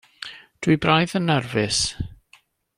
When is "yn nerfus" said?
1.19-1.79